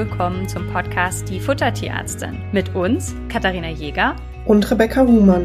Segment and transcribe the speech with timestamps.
[0.00, 5.44] willkommen zum Podcast Die Futtertierärztin mit uns, Katharina Jäger und Rebecca Huhmann.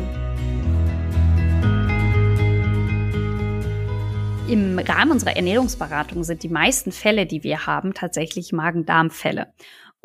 [4.47, 9.47] Im Rahmen unserer Ernährungsberatung sind die meisten Fälle, die wir haben, tatsächlich Magen-Darm-Fälle.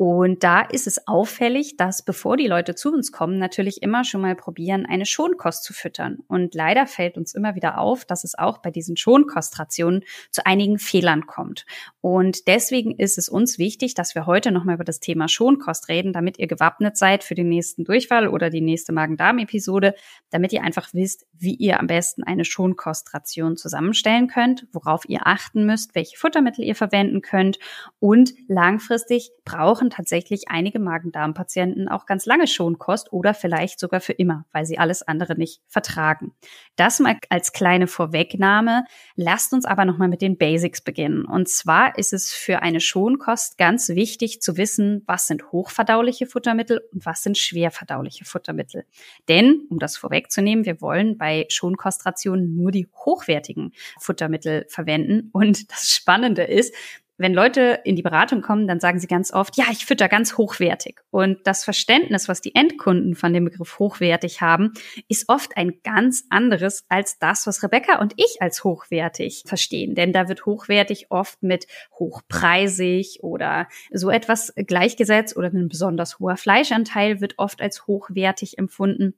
[0.03, 4.21] Und da ist es auffällig, dass bevor die Leute zu uns kommen, natürlich immer schon
[4.21, 6.23] mal probieren, eine Schonkost zu füttern.
[6.27, 10.79] Und leider fällt uns immer wieder auf, dass es auch bei diesen Schonkostrationen zu einigen
[10.79, 11.67] Fehlern kommt.
[12.01, 16.13] Und deswegen ist es uns wichtig, dass wir heute nochmal über das Thema Schonkost reden,
[16.13, 19.93] damit ihr gewappnet seid für den nächsten Durchfall oder die nächste Magen-Darm-Episode,
[20.31, 25.67] damit ihr einfach wisst, wie ihr am besten eine Schonkostration zusammenstellen könnt, worauf ihr achten
[25.67, 27.59] müsst, welche Futtermittel ihr verwenden könnt
[27.99, 34.45] und langfristig brauchen tatsächlich einige Magen-Darm-Patienten auch ganz lange Schonkost oder vielleicht sogar für immer,
[34.51, 36.33] weil sie alles andere nicht vertragen.
[36.75, 38.85] Das mal als kleine Vorwegnahme.
[39.15, 41.25] Lasst uns aber nochmal mit den Basics beginnen.
[41.25, 46.81] Und zwar ist es für eine Schonkost ganz wichtig zu wissen, was sind hochverdauliche Futtermittel
[46.91, 48.85] und was sind schwerverdauliche Futtermittel.
[49.27, 55.29] Denn, um das vorwegzunehmen, wir wollen bei Schonkostrationen nur die hochwertigen Futtermittel verwenden.
[55.33, 56.73] Und das Spannende ist,
[57.21, 60.37] wenn Leute in die Beratung kommen, dann sagen sie ganz oft, ja, ich fütter ganz
[60.37, 60.99] hochwertig.
[61.11, 64.73] Und das Verständnis, was die Endkunden von dem Begriff hochwertig haben,
[65.07, 69.95] ist oft ein ganz anderes als das, was Rebecca und ich als hochwertig verstehen.
[69.95, 71.67] Denn da wird hochwertig oft mit
[71.99, 79.13] hochpreisig oder so etwas gleichgesetzt oder ein besonders hoher Fleischanteil wird oft als hochwertig empfunden.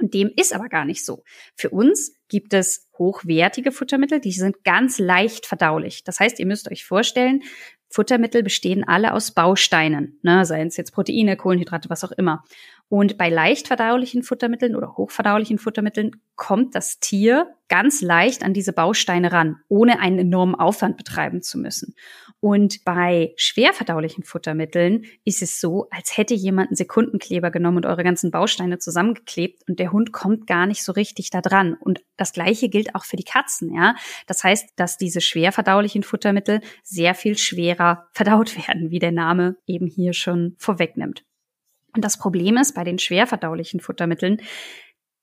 [0.00, 1.24] Und dem ist aber gar nicht so.
[1.54, 6.04] Für uns gibt es hochwertige Futtermittel, die sind ganz leicht verdaulich.
[6.04, 7.42] Das heißt, ihr müsst euch vorstellen,
[7.90, 12.44] Futtermittel bestehen alle aus Bausteinen, ne, seien es jetzt Proteine, Kohlenhydrate, was auch immer.
[12.90, 18.72] Und bei leicht verdaulichen Futtermitteln oder hochverdaulichen Futtermitteln kommt das Tier ganz leicht an diese
[18.72, 21.94] Bausteine ran, ohne einen enormen Aufwand betreiben zu müssen.
[22.40, 27.86] Und bei schwer verdaulichen Futtermitteln ist es so, als hätte jemand einen Sekundenkleber genommen und
[27.86, 31.76] eure ganzen Bausteine zusammengeklebt und der Hund kommt gar nicht so richtig da dran.
[31.78, 33.94] Und das Gleiche gilt auch für die Katzen, ja.
[34.26, 39.54] Das heißt, dass diese schwer verdaulichen Futtermittel sehr viel schwerer verdaut werden, wie der Name
[39.68, 41.22] eben hier schon vorwegnimmt.
[41.94, 44.40] Und das Problem ist bei den schwer verdaulichen Futtermitteln,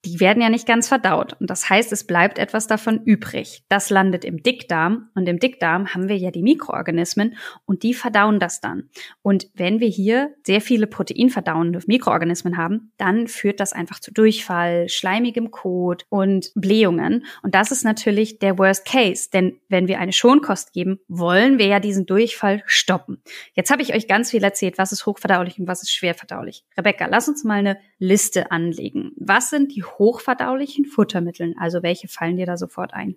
[0.04, 1.34] die werden ja nicht ganz verdaut.
[1.40, 3.64] Und das heißt, es bleibt etwas davon übrig.
[3.68, 5.10] Das landet im Dickdarm.
[5.14, 7.36] Und im Dickdarm haben wir ja die Mikroorganismen
[7.66, 8.88] und die verdauen das dann.
[9.22, 14.88] Und wenn wir hier sehr viele proteinverdauende Mikroorganismen haben, dann führt das einfach zu Durchfall,
[14.88, 17.24] schleimigem Kot und Blähungen.
[17.42, 19.28] Und das ist natürlich der Worst Case.
[19.32, 23.20] Denn wenn wir eine Schonkost geben, wollen wir ja diesen Durchfall stoppen.
[23.54, 26.64] Jetzt habe ich euch ganz viel erzählt, was ist hochverdaulich und was ist schwerverdaulich.
[26.76, 29.12] Rebecca, lass uns mal eine Liste anlegen.
[29.16, 31.54] Was sind die hochverdaulichen Futtermitteln?
[31.58, 33.16] Also welche fallen dir da sofort ein?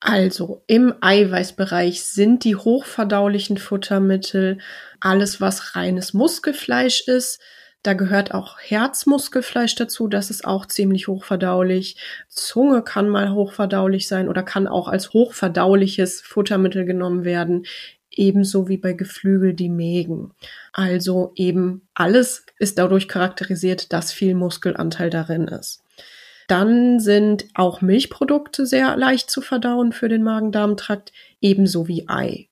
[0.00, 4.58] Also im Eiweißbereich sind die hochverdaulichen Futtermittel
[5.00, 7.40] alles, was reines Muskelfleisch ist.
[7.82, 11.96] Da gehört auch Herzmuskelfleisch dazu, das ist auch ziemlich hochverdaulich.
[12.28, 17.64] Zunge kann mal hochverdaulich sein oder kann auch als hochverdauliches Futtermittel genommen werden
[18.18, 20.32] ebenso wie bei Geflügel die Mägen.
[20.72, 25.82] Also eben alles ist dadurch charakterisiert, dass viel Muskelanteil darin ist.
[26.48, 32.48] Dann sind auch Milchprodukte sehr leicht zu verdauen für den Magen-Darm-Trakt, ebenso wie Ei.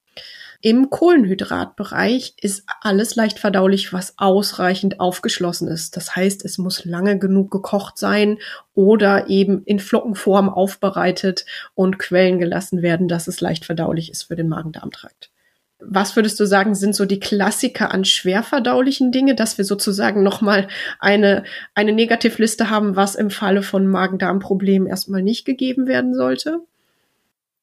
[0.60, 5.96] Im Kohlenhydratbereich ist alles leicht verdaulich, was ausreichend aufgeschlossen ist.
[5.96, 8.38] Das heißt, es muss lange genug gekocht sein
[8.74, 14.36] oder eben in Flockenform aufbereitet und quellen gelassen werden, dass es leicht verdaulich ist für
[14.36, 15.30] den Magen-Darm-Trakt.
[15.78, 20.69] Was würdest du sagen, sind so die Klassiker an schwerverdaulichen Dinge, dass wir sozusagen nochmal
[20.98, 21.44] eine,
[21.75, 26.60] eine Negativliste haben, was im Falle von Magen-Darm-Problemen erstmal nicht gegeben werden sollte?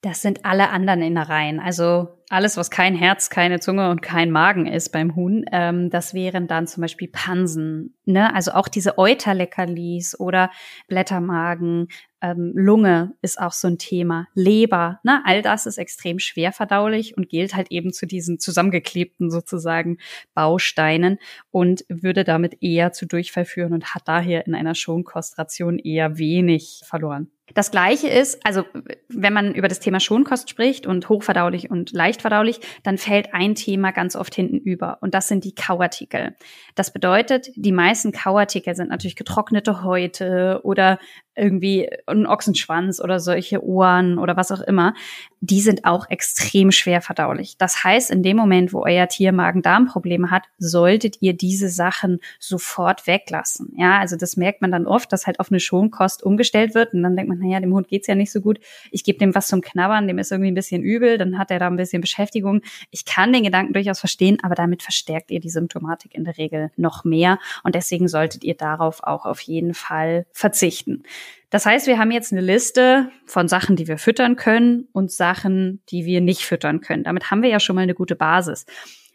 [0.02, 1.60] Das sind alle anderen Innereien.
[1.60, 6.16] Also alles, was kein Herz, keine Zunge und kein Magen ist beim Huhn, ähm, das
[6.16, 7.96] wären dann zum Beispiel Pansen.
[8.06, 8.34] Ne?
[8.34, 10.50] Also auch diese Euterleckerlis oder
[10.88, 11.90] Blättermagen,
[12.24, 15.00] ähm, Lunge ist auch so ein Thema, Leber.
[15.04, 15.22] Ne?
[15.26, 19.98] All das ist extrem schwer verdaulich und gilt halt eben zu diesen zusammengeklebten sozusagen
[20.34, 21.20] Bausteinen
[21.52, 26.82] und würde damit eher zu Durchfall führen und hat daher in einer Schonkostration eher wenig
[26.86, 27.30] verloren.
[27.54, 28.64] Das Gleiche ist, also
[29.10, 31.92] wenn man über das Thema Schonkost spricht und hochverdaulich und
[32.24, 36.36] leichtverdaulich, dann fällt ein Thema ganz oft hinten über und das sind die Kauartikel.
[36.76, 41.00] Das bedeutet, die meisten Kauartikel sind natürlich getrocknete Häute oder
[41.36, 44.94] irgendwie ein Ochsenschwanz oder solche Ohren oder was auch immer,
[45.42, 47.58] die sind auch extrem schwer verdaulich.
[47.58, 53.08] Das heißt, in dem Moment, wo euer Tier Magen-Darm-Probleme hat, solltet ihr diese Sachen sofort
[53.08, 53.74] weglassen.
[53.78, 57.04] Ja, also das merkt man dann oft, dass halt auf eine Schonkost umgestellt wird und
[57.04, 58.60] dann denkt man, naja, dem Hund geht's ja nicht so gut.
[58.92, 61.60] Ich gebe dem was zum Knabbern, dem ist irgendwie ein bisschen übel, dann hat er
[61.60, 62.62] da ein bisschen Beschäftigung.
[62.90, 66.72] Ich kann den Gedanken durchaus verstehen, aber damit verstärkt ihr die Symptomatik in der Regel
[66.78, 71.04] noch mehr und deswegen solltet ihr darauf auch auf jeden Fall verzichten.
[71.50, 75.84] Das heißt, wir haben jetzt eine Liste von Sachen, die wir füttern können und Sachen,
[75.90, 77.04] die wir nicht füttern können.
[77.04, 78.66] Damit haben wir ja schon mal eine gute Basis.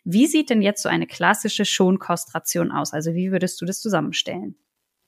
[0.05, 2.93] Wie sieht denn jetzt so eine klassische Schonkostration aus?
[2.93, 4.55] Also wie würdest du das zusammenstellen?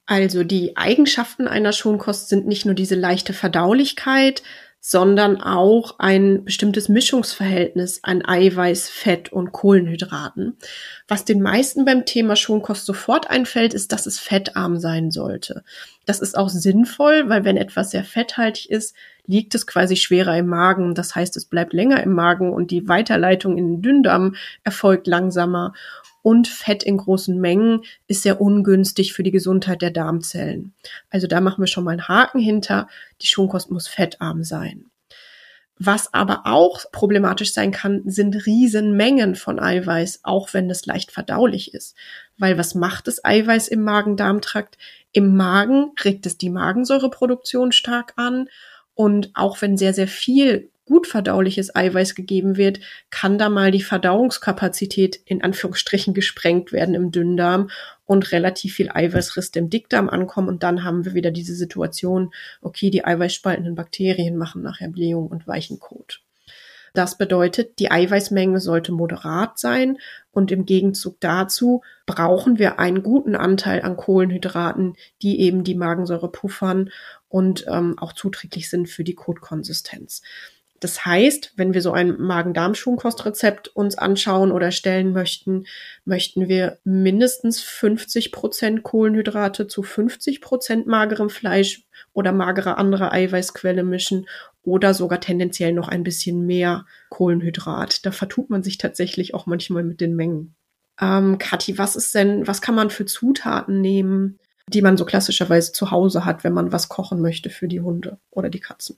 [0.07, 4.43] Also die Eigenschaften einer Schonkost sind nicht nur diese leichte Verdaulichkeit,
[4.81, 10.57] sondern auch ein bestimmtes Mischungsverhältnis an Eiweiß, Fett und Kohlenhydraten.
[11.07, 15.65] Was den meisten beim Thema Schonkost sofort einfällt, ist, dass es fettarm sein sollte.
[16.07, 18.97] Das ist auch sinnvoll, weil wenn etwas sehr fetthaltig ist,
[19.27, 20.95] liegt es quasi schwerer im Magen.
[20.95, 24.35] Das heißt, es bleibt länger im Magen und die Weiterleitung in den Dünndarm
[24.65, 25.75] erfolgt langsamer
[26.23, 30.75] und Fett in großen Mengen ist sehr ungünstig für die Gesundheit der Darmzellen.
[31.09, 32.89] Also da machen wir schon mal einen Haken hinter.
[33.23, 34.87] Die Schonkost muss fettarm sein.
[35.83, 41.73] Was aber auch problematisch sein kann, sind Riesenmengen von Eiweiß, auch wenn es leicht verdaulich
[41.73, 41.97] ist.
[42.37, 44.77] Weil was macht das Eiweiß im Magen-Darm-Trakt?
[45.13, 48.51] Im Magen regt es die Magensäureproduktion stark an.
[48.95, 53.81] Und auch wenn sehr, sehr viel gut verdauliches Eiweiß gegeben wird, kann da mal die
[53.81, 57.71] Verdauungskapazität in Anführungsstrichen gesprengt werden im Dünndarm
[58.07, 60.49] und relativ viel Eiweißreste im Dickdarm ankommen.
[60.49, 65.47] Und dann haben wir wieder diese Situation, okay, die eiweißspaltenden Bakterien machen nachher Blähung und
[65.47, 66.23] weichen Kot.
[66.93, 69.99] Das bedeutet, die Eiweißmenge sollte moderat sein
[70.33, 76.33] und im Gegenzug dazu brauchen wir einen guten Anteil an Kohlenhydraten, die eben die Magensäure
[76.33, 76.91] puffern
[77.29, 80.23] und ähm, auch zuträglich sind für die Kotkonsistenz.
[80.81, 85.67] Das heißt, wenn wir so ein Magen-Darm-Schonkost-Rezept uns anschauen oder stellen möchten,
[86.07, 91.85] möchten wir mindestens 50 Prozent Kohlenhydrate zu 50 Prozent magerem Fleisch
[92.15, 94.27] oder magerer anderer Eiweißquelle mischen
[94.63, 98.07] oder sogar tendenziell noch ein bisschen mehr Kohlenhydrat.
[98.07, 100.55] Da vertut man sich tatsächlich auch manchmal mit den Mengen.
[100.99, 105.73] Ähm, Kathi, was ist denn, was kann man für Zutaten nehmen, die man so klassischerweise
[105.73, 108.97] zu Hause hat, wenn man was kochen möchte für die Hunde oder die Katzen?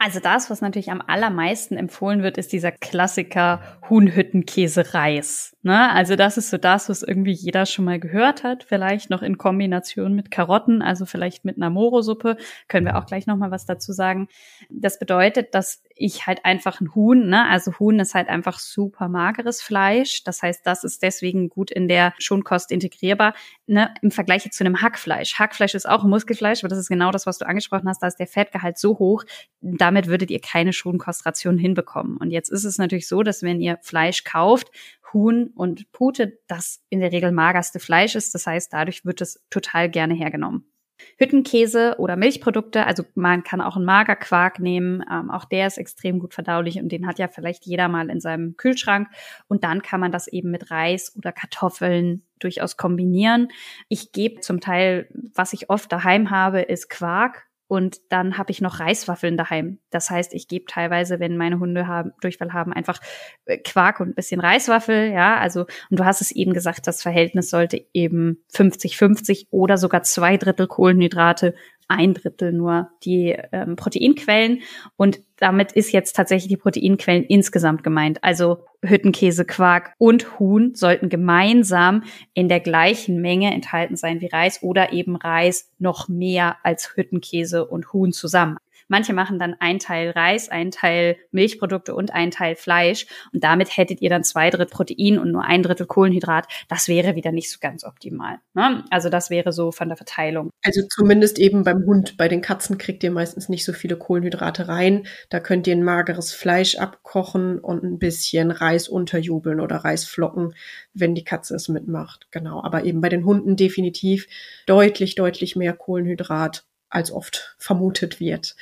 [0.00, 3.60] Also das, was natürlich am allermeisten empfohlen wird, ist dieser Klassiker
[3.90, 5.56] Huhnhüttenkäse-Reis.
[5.62, 5.90] Ne?
[5.90, 9.38] Also das ist so das, was irgendwie jeder schon mal gehört hat, vielleicht noch in
[9.38, 12.36] Kombination mit Karotten, also vielleicht mit einer Morosuppe,
[12.68, 14.28] können wir auch gleich noch mal was dazu sagen.
[14.70, 17.46] Das bedeutet, dass ich halt einfach ein Huhn, ne?
[17.48, 21.88] also Huhn ist halt einfach super mageres Fleisch, das heißt, das ist deswegen gut in
[21.88, 23.34] der Schonkost integrierbar,
[23.66, 23.92] ne?
[24.02, 25.38] im Vergleich zu einem Hackfleisch.
[25.38, 28.18] Hackfleisch ist auch Muskelfleisch, aber das ist genau das, was du angesprochen hast, da ist
[28.18, 29.24] der Fettgehalt so hoch,
[29.60, 32.16] damit würdet ihr keine Schonkostration hinbekommen.
[32.16, 34.70] Und jetzt ist es natürlich so, dass wenn ihr Fleisch kauft,
[35.12, 38.34] Huhn und Pute das in der Regel magerste Fleisch ist.
[38.34, 40.70] Das heißt, dadurch wird es total gerne hergenommen.
[41.16, 46.18] Hüttenkäse oder Milchprodukte, also man kann auch einen Magerquark nehmen, ähm, auch der ist extrem
[46.18, 49.08] gut verdaulich und den hat ja vielleicht jeder mal in seinem Kühlschrank
[49.48, 53.48] und dann kann man das eben mit Reis oder Kartoffeln durchaus kombinieren.
[53.88, 58.62] Ich gebe zum Teil, was ich oft daheim habe, ist Quark und dann habe ich
[58.62, 59.78] noch Reiswaffeln daheim.
[59.90, 63.00] Das heißt, ich gebe teilweise, wenn meine Hunde haben, Durchfall haben, einfach
[63.44, 65.36] äh, Quark und ein bisschen Reiswaffel, ja.
[65.36, 70.38] Also, und du hast es eben gesagt, das Verhältnis sollte eben 50-50 oder sogar zwei
[70.38, 71.54] Drittel Kohlenhydrate
[71.88, 74.60] ein Drittel nur die ähm, Proteinquellen.
[74.96, 78.22] Und damit ist jetzt tatsächlich die Proteinquellen insgesamt gemeint.
[78.22, 82.04] Also Hüttenkäse, Quark und Huhn sollten gemeinsam
[82.34, 87.66] in der gleichen Menge enthalten sein wie Reis oder eben Reis noch mehr als Hüttenkäse
[87.66, 88.58] und Huhn zusammen.
[88.88, 93.06] Manche machen dann ein Teil Reis, ein Teil Milchprodukte und ein Teil Fleisch.
[93.32, 96.46] Und damit hättet ihr dann zwei Drittel Protein und nur ein Drittel Kohlenhydrat.
[96.68, 98.38] Das wäre wieder nicht so ganz optimal.
[98.54, 98.84] Ne?
[98.90, 100.50] Also das wäre so von der Verteilung.
[100.64, 102.16] Also zumindest eben beim Hund.
[102.16, 105.06] Bei den Katzen kriegt ihr meistens nicht so viele Kohlenhydrate rein.
[105.28, 110.54] Da könnt ihr ein mageres Fleisch abkochen und ein bisschen Reis unterjubeln oder Reisflocken,
[110.94, 112.28] wenn die Katze es mitmacht.
[112.30, 112.62] Genau.
[112.62, 114.26] Aber eben bei den Hunden definitiv
[114.66, 118.56] deutlich, deutlich mehr Kohlenhydrat als oft vermutet wird.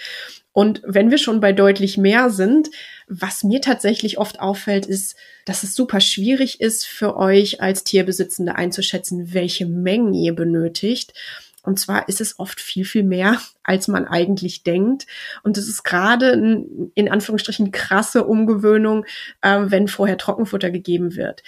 [0.53, 2.71] Und wenn wir schon bei deutlich mehr sind,
[3.09, 8.55] was mir tatsächlich oft auffällt, ist, dass es super schwierig ist für euch als Tierbesitzende
[8.55, 11.13] einzuschätzen, welche Mengen ihr benötigt.
[11.63, 15.07] Und zwar ist es oft viel, viel mehr, als man eigentlich denkt.
[15.43, 16.31] Und es ist gerade
[16.95, 19.05] in Anführungsstrichen krasse Umgewöhnung,
[19.43, 21.43] äh, wenn vorher Trockenfutter gegeben wird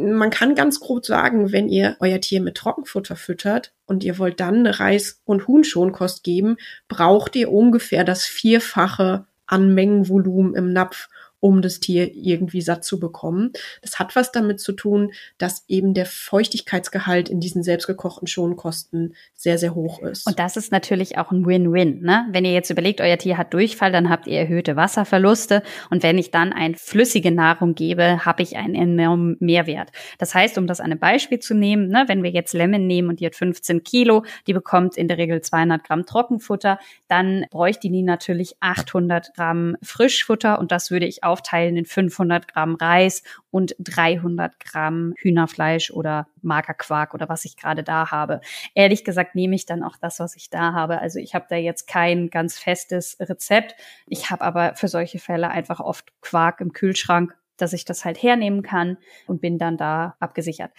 [0.00, 4.40] man kann ganz grob sagen, wenn ihr euer Tier mit Trockenfutter füttert und ihr wollt
[4.40, 6.56] dann eine Reis- und Huhnschonkost geben,
[6.88, 11.08] braucht ihr ungefähr das Vierfache an Mengenvolumen im Napf
[11.40, 13.52] um das Tier irgendwie satt zu bekommen.
[13.82, 19.58] Das hat was damit zu tun, dass eben der Feuchtigkeitsgehalt in diesen selbstgekochten Schonkosten sehr,
[19.58, 20.26] sehr hoch ist.
[20.26, 22.02] Und das ist natürlich auch ein Win-Win.
[22.02, 22.26] Ne?
[22.30, 25.62] Wenn ihr jetzt überlegt, euer Tier hat Durchfall, dann habt ihr erhöhte Wasserverluste.
[25.88, 29.90] Und wenn ich dann ein flüssige Nahrung gebe, habe ich einen enormen Mehrwert.
[30.18, 33.08] Das heißt, um das an einem Beispiel zu nehmen, ne, wenn wir jetzt Lemon nehmen
[33.08, 36.78] und die hat 15 Kilo, die bekommt in der Regel 200 Gramm Trockenfutter,
[37.08, 42.46] dann bräuchte die natürlich 800 Gramm Frischfutter und das würde ich auch aufteilen in 500
[42.48, 48.40] Gramm Reis und 300 Gramm Hühnerfleisch oder Magerquark oder was ich gerade da habe.
[48.74, 51.00] Ehrlich gesagt nehme ich dann auch das, was ich da habe.
[51.00, 53.74] Also ich habe da jetzt kein ganz festes Rezept.
[54.06, 58.22] Ich habe aber für solche Fälle einfach oft Quark im Kühlschrank dass ich das halt
[58.22, 58.96] hernehmen kann
[59.26, 60.72] und bin dann da abgesichert.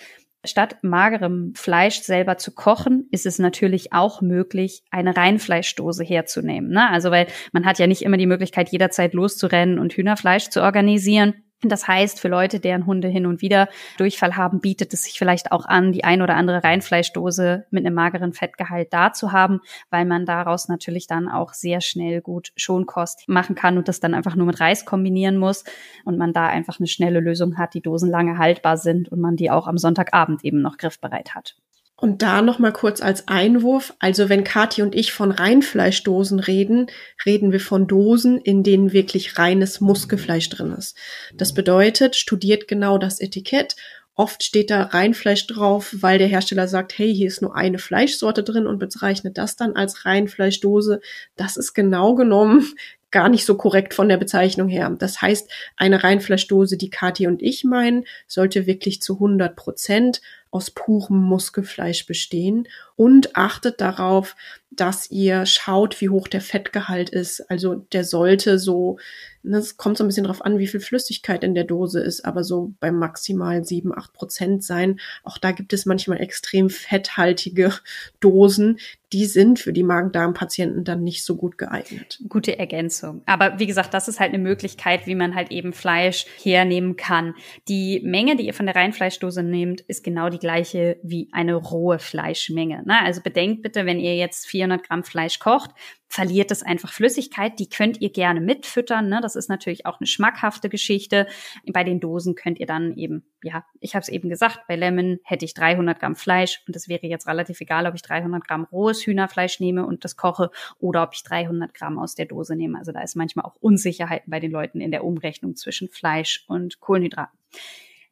[0.43, 6.71] Statt magerem Fleisch selber zu kochen, ist es natürlich auch möglich, eine Reinfleischdose herzunehmen.
[6.71, 6.89] Ne?
[6.89, 11.35] Also weil man hat ja nicht immer die Möglichkeit, jederzeit loszurennen und Hühnerfleisch zu organisieren.
[11.63, 15.51] Das heißt, für Leute, deren Hunde hin und wieder Durchfall haben, bietet es sich vielleicht
[15.51, 20.05] auch an, die ein oder andere Reinfleischdose mit einem mageren Fettgehalt da zu haben, weil
[20.05, 24.35] man daraus natürlich dann auch sehr schnell gut Schonkost machen kann und das dann einfach
[24.35, 25.63] nur mit Reis kombinieren muss
[26.03, 29.35] und man da einfach eine schnelle Lösung hat, die Dosen lange haltbar sind und man
[29.35, 31.55] die auch am Sonntagabend eben noch griffbereit hat.
[32.01, 36.87] Und da noch mal kurz als Einwurf, also wenn Kathi und ich von Reinfleischdosen reden,
[37.27, 40.97] reden wir von Dosen, in denen wirklich reines Muskelfleisch drin ist.
[41.35, 43.75] Das bedeutet, studiert genau das Etikett.
[44.15, 48.41] Oft steht da Reinfleisch drauf, weil der Hersteller sagt, hey, hier ist nur eine Fleischsorte
[48.41, 51.01] drin und bezeichnet das dann als Reinfleischdose.
[51.35, 52.65] Das ist genau genommen
[53.11, 54.89] gar nicht so korrekt von der Bezeichnung her.
[54.97, 60.69] Das heißt, eine Reinfleischdose, die Kathi und ich meinen, sollte wirklich zu 100 Prozent aus
[60.69, 64.35] purem Muskelfleisch bestehen und achtet darauf,
[64.69, 67.49] dass ihr schaut, wie hoch der Fettgehalt ist.
[67.49, 68.99] Also der sollte so,
[69.43, 72.23] ne, es kommt so ein bisschen drauf an, wie viel Flüssigkeit in der Dose ist,
[72.23, 74.99] aber so bei maximal sieben, acht Prozent sein.
[75.23, 77.73] Auch da gibt es manchmal extrem fetthaltige
[78.21, 78.77] Dosen,
[79.13, 82.21] die sind für die Magen-Darm-Patienten dann nicht so gut geeignet.
[82.29, 83.23] Gute Ergänzung.
[83.25, 87.35] Aber wie gesagt, das ist halt eine Möglichkeit, wie man halt eben Fleisch hernehmen kann.
[87.67, 91.99] Die Menge, die ihr von der Reinfleischdose nehmt, ist genau die gleiche wie eine rohe
[91.99, 92.83] Fleischmenge.
[92.85, 93.01] Ne?
[93.01, 95.71] Also bedenkt bitte, wenn ihr jetzt 400 Gramm Fleisch kocht,
[96.09, 97.57] verliert es einfach Flüssigkeit.
[97.57, 99.07] Die könnt ihr gerne mitfüttern.
[99.07, 99.19] Ne?
[99.21, 101.25] Das ist natürlich auch eine schmackhafte Geschichte.
[101.71, 105.19] Bei den Dosen könnt ihr dann eben, ja, ich habe es eben gesagt, bei Lemon
[105.23, 108.65] hätte ich 300 Gramm Fleisch und es wäre jetzt relativ egal, ob ich 300 Gramm
[108.65, 112.77] rohes Hühnerfleisch nehme und das koche oder ob ich 300 Gramm aus der Dose nehme.
[112.77, 116.81] Also da ist manchmal auch Unsicherheiten bei den Leuten in der Umrechnung zwischen Fleisch und
[116.81, 117.39] Kohlenhydraten.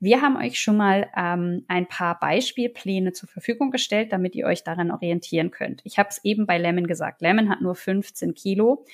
[0.01, 4.63] Wir haben euch schon mal ähm, ein paar Beispielpläne zur Verfügung gestellt, damit ihr euch
[4.63, 5.81] daran orientieren könnt.
[5.83, 7.21] Ich habe es eben bei Lemon gesagt.
[7.21, 8.85] Lemon hat nur 15 Kilo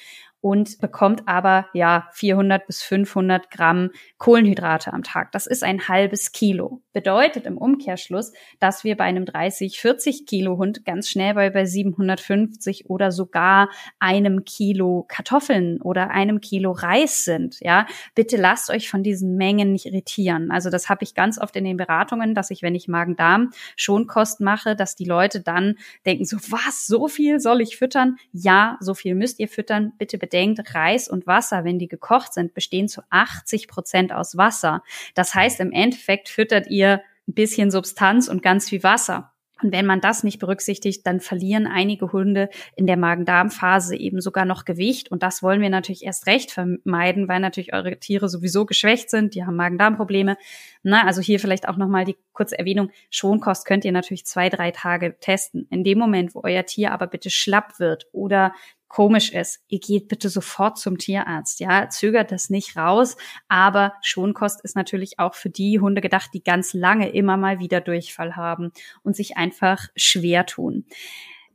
[0.45, 5.31] und bekommt aber ja 400 bis 500 Gramm Kohlenhydrate am Tag.
[5.31, 6.83] Das ist ein halbes Kilo.
[6.93, 11.65] Bedeutet im Umkehrschluss, dass wir bei einem 30, 40 Kilo Hund ganz schnell bei, bei
[11.65, 17.59] 750 oder sogar einem Kilo Kartoffeln oder einem Kilo Reis sind.
[17.61, 20.51] Ja, bitte lasst euch von diesen Mengen nicht irritieren.
[20.51, 24.41] Also das habe ich ganz oft in den Beratungen, dass ich, wenn ich Magen-Darm Schonkost
[24.41, 25.73] mache, dass die Leute dann
[26.05, 28.17] denken so, was, so viel soll ich füttern?
[28.31, 29.93] Ja, so viel müsst ihr füttern.
[29.97, 34.35] Bitte, bitte bedenkt, Reis und Wasser, wenn die gekocht sind, bestehen zu 80 Prozent aus
[34.35, 34.83] Wasser.
[35.13, 39.31] Das heißt, im Endeffekt füttert ihr ein bisschen Substanz und ganz viel Wasser.
[39.63, 44.43] Und wenn man das nicht berücksichtigt, dann verlieren einige Hunde in der Magen-Darm-Phase eben sogar
[44.43, 45.09] noch Gewicht.
[45.09, 49.33] Und das wollen wir natürlich erst recht vermeiden, weil natürlich eure Tiere sowieso geschwächt sind.
[49.33, 50.35] Die haben Magen-Darm-Probleme.
[50.83, 52.91] Na, also hier vielleicht auch nochmal die kurze Erwähnung.
[53.09, 55.67] Schonkost könnt ihr natürlich zwei, drei Tage testen.
[55.71, 58.53] In dem Moment, wo euer Tier aber bitte schlapp wird oder
[58.87, 64.63] komisch ist, ihr geht bitte sofort zum Tierarzt, ja, zögert das nicht raus, aber Schonkost
[64.63, 68.71] ist natürlich auch für die Hunde gedacht, die ganz lange immer mal wieder Durchfall haben
[69.03, 70.85] und sich einfach schwer tun.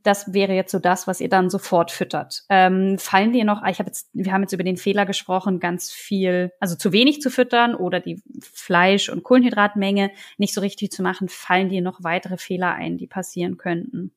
[0.03, 2.43] Das wäre jetzt so das, was ihr dann sofort füttert.
[2.49, 5.91] Ähm, fallen dir noch, ich habe jetzt, wir haben jetzt über den Fehler gesprochen, ganz
[5.91, 11.03] viel, also zu wenig zu füttern oder die Fleisch- und Kohlenhydratmenge nicht so richtig zu
[11.03, 14.11] machen, fallen dir noch weitere Fehler ein, die passieren könnten?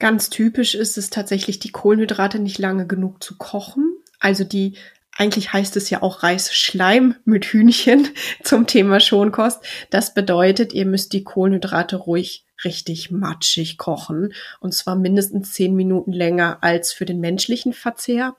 [0.00, 3.98] Ganz typisch ist es tatsächlich, die Kohlenhydrate nicht lange genug zu kochen.
[4.18, 4.78] Also die,
[5.14, 8.08] eigentlich heißt es ja auch Reisschleim mit Hühnchen
[8.42, 9.62] zum Thema Schonkost.
[9.90, 14.32] Das bedeutet, ihr müsst die Kohlenhydrate ruhig richtig matschig kochen.
[14.58, 18.36] Und zwar mindestens zehn Minuten länger als für den menschlichen Verzehr.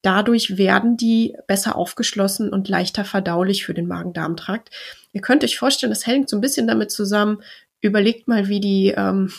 [0.00, 4.70] Dadurch werden die besser aufgeschlossen und leichter verdaulich für den Magen-Darm-Trakt.
[5.12, 7.42] Ihr könnt euch vorstellen, das hängt so ein bisschen damit zusammen,
[7.84, 9.30] Überlegt mal, wie die, ähm,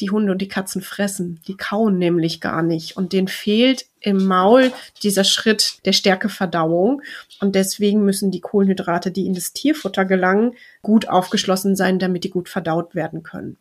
[0.00, 1.38] die Hunde und die Katzen fressen.
[1.46, 2.96] Die kauen nämlich gar nicht.
[2.96, 7.02] Und denen fehlt im Maul dieser Schritt der Stärkeverdauung.
[7.42, 12.30] Und deswegen müssen die Kohlenhydrate, die in das Tierfutter gelangen, gut aufgeschlossen sein, damit die
[12.30, 13.58] gut verdaut werden können.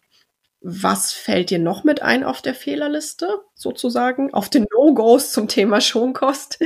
[0.62, 5.81] Was fällt dir noch mit ein auf der Fehlerliste, sozusagen, auf den No-Gos zum Thema
[5.81, 6.60] Schonkost?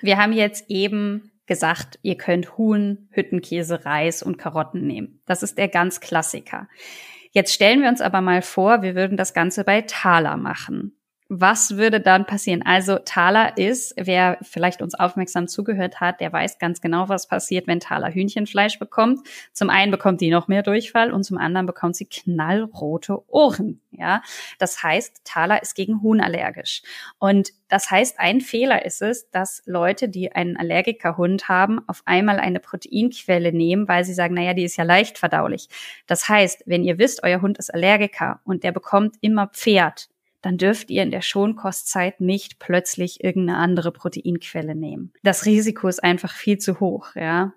[0.00, 5.20] Wir haben jetzt eben gesagt, ihr könnt Huhn, Hüttenkäse, Reis und Karotten nehmen.
[5.26, 6.68] Das ist der ganz Klassiker.
[7.32, 10.98] Jetzt stellen wir uns aber mal vor, wir würden das Ganze bei Thaler machen.
[11.34, 12.60] Was würde dann passieren?
[12.60, 17.66] Also Thaler ist, wer vielleicht uns aufmerksam zugehört hat, der weiß ganz genau, was passiert,
[17.66, 19.26] wenn Thaler Hühnchenfleisch bekommt.
[19.54, 23.80] Zum einen bekommt die noch mehr Durchfall und zum anderen bekommt sie knallrote Ohren.
[23.92, 24.20] Ja,
[24.58, 26.82] das heißt, Thaler ist gegen Huhn allergisch.
[27.18, 32.40] Und das heißt, ein Fehler ist es, dass Leute, die einen Allergikerhund haben, auf einmal
[32.40, 35.70] eine Proteinquelle nehmen, weil sie sagen, naja, die ist ja leicht verdaulich.
[36.06, 40.10] Das heißt, wenn ihr wisst, euer Hund ist Allergiker und der bekommt immer Pferd,
[40.42, 45.12] dann dürft ihr in der Schonkostzeit nicht plötzlich irgendeine andere Proteinquelle nehmen.
[45.22, 47.54] Das Risiko ist einfach viel zu hoch, ja.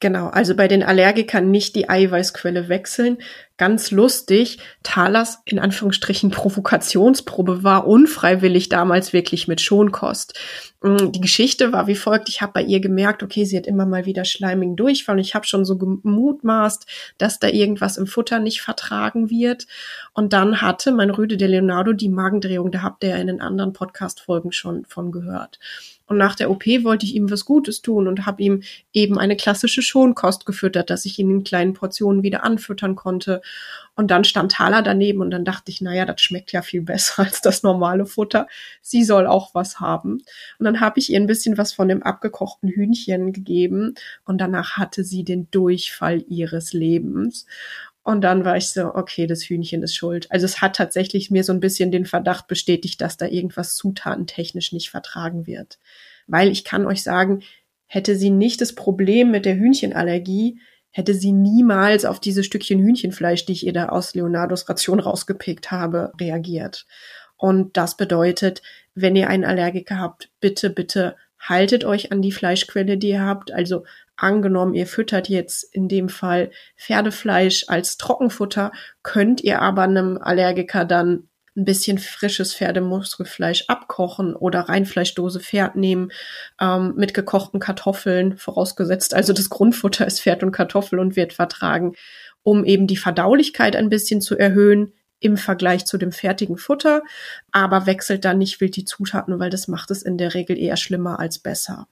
[0.00, 3.18] Genau, also bei den Allergikern nicht die Eiweißquelle wechseln.
[3.58, 10.40] Ganz lustig, Thalas in Anführungsstrichen Provokationsprobe war unfreiwillig damals wirklich mit Schonkost.
[10.80, 13.84] Mm, die Geschichte war wie folgt, ich habe bei ihr gemerkt, okay, sie hat immer
[13.84, 16.86] mal wieder schleimigen Durchfall und ich habe schon so gemutmaßt,
[17.18, 19.66] dass da irgendwas im Futter nicht vertragen wird.
[20.14, 23.42] Und dann hatte mein Rüde de Leonardo die Magendrehung, da habt ihr ja in den
[23.42, 25.58] anderen Podcast-Folgen schon von gehört.
[26.10, 29.36] Und nach der OP wollte ich ihm was Gutes tun und habe ihm eben eine
[29.36, 33.40] klassische Schonkost gefüttert, dass ich ihn in kleinen Portionen wieder anfüttern konnte.
[33.94, 37.22] Und dann stand Thaler daneben und dann dachte ich, naja, das schmeckt ja viel besser
[37.22, 38.48] als das normale Futter.
[38.82, 40.14] Sie soll auch was haben.
[40.58, 44.76] Und dann habe ich ihr ein bisschen was von dem abgekochten Hühnchen gegeben und danach
[44.76, 47.46] hatte sie den Durchfall ihres Lebens.
[48.02, 50.26] Und dann war ich so, okay, das Hühnchen ist schuld.
[50.30, 54.72] Also es hat tatsächlich mir so ein bisschen den Verdacht bestätigt, dass da irgendwas zutatentechnisch
[54.72, 55.78] nicht vertragen wird.
[56.26, 57.42] Weil ich kann euch sagen,
[57.86, 63.44] hätte sie nicht das Problem mit der Hühnchenallergie, hätte sie niemals auf diese Stückchen Hühnchenfleisch,
[63.44, 66.86] die ich ihr da aus Leonardos Ration rausgepickt habe, reagiert.
[67.36, 68.62] Und das bedeutet,
[68.94, 73.50] wenn ihr einen Allergiker habt, bitte, bitte haltet euch an die Fleischquelle, die ihr habt.
[73.50, 73.84] Also
[74.22, 80.84] angenommen, ihr füttert jetzt in dem Fall Pferdefleisch als Trockenfutter, könnt ihr aber einem Allergiker
[80.84, 86.12] dann ein bisschen frisches Pferdemuskelfleisch abkochen oder Reinfleischdose Pferd nehmen
[86.60, 91.94] ähm, mit gekochten Kartoffeln, vorausgesetzt also das Grundfutter ist Pferd und Kartoffel und wird vertragen,
[92.42, 97.02] um eben die Verdaulichkeit ein bisschen zu erhöhen im Vergleich zu dem fertigen Futter,
[97.52, 100.76] aber wechselt dann nicht wild die Zutaten, weil das macht es in der Regel eher
[100.76, 101.88] schlimmer als besser.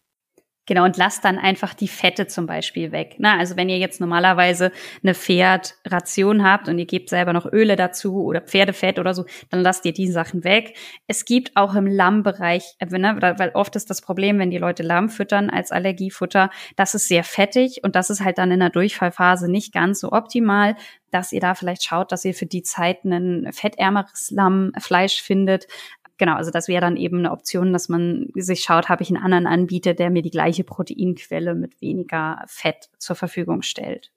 [0.69, 3.15] Genau, und lasst dann einfach die Fette zum Beispiel weg.
[3.17, 4.71] Na, also wenn ihr jetzt normalerweise
[5.03, 9.61] eine Pferdration habt und ihr gebt selber noch Öle dazu oder Pferdefett oder so, dann
[9.61, 10.77] lasst ihr die Sachen weg.
[11.07, 14.83] Es gibt auch im Lammbereich, äh, ne, weil oft ist das Problem, wenn die Leute
[14.83, 18.69] Lamm füttern als Allergiefutter, das ist sehr fettig und das ist halt dann in der
[18.69, 20.77] Durchfallphase nicht ganz so optimal
[21.11, 25.67] dass ihr da vielleicht schaut, dass ihr für die Zeit ein fettärmeres Lammfleisch findet
[26.19, 29.23] genau, also das wäre dann eben eine Option, dass man sich schaut, habe ich einen
[29.23, 34.11] anderen Anbieter, der mir die gleiche Proteinquelle mit weniger Fett zur Verfügung stellt.